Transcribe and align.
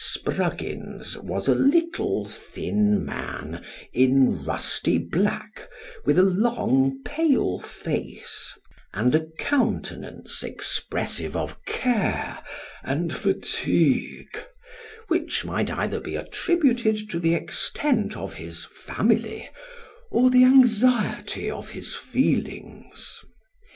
Spruggins 0.03 1.15
was 1.19 1.47
a 1.47 1.53
little 1.53 2.25
thin 2.27 3.05
man, 3.05 3.63
in 3.93 4.43
rusty 4.43 4.97
black, 4.97 5.69
with 6.05 6.17
a 6.17 6.23
long 6.23 7.03
pale 7.05 7.59
face, 7.59 8.57
and 8.95 9.13
a 9.13 9.27
countenance 9.37 10.41
expressive 10.41 11.37
of 11.37 11.63
care 11.65 12.39
and 12.83 13.15
fatigue, 13.15 14.39
which 15.07 15.45
might 15.45 15.69
either 15.69 15.99
be 15.99 16.15
attributed 16.15 17.07
to 17.11 17.19
the 17.19 17.35
extent 17.35 18.17
of 18.17 18.33
his 18.33 18.65
family 18.65 19.49
or 20.09 20.31
the 20.31 20.43
anxiety 20.45 21.47
of 21.51 21.69
his 21.69 21.93
feelings. 21.93 23.21